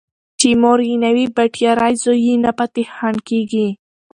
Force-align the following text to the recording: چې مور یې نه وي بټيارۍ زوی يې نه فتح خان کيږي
چې 0.39 0.49
مور 0.61 0.79
یې 0.89 0.95
نه 1.03 1.09
وي 1.15 1.25
بټيارۍ 1.35 1.93
زوی 2.03 2.19
يې 2.27 2.33
نه 2.43 2.51
فتح 2.57 2.87
خان 2.95 3.15
کيږي 3.27 3.67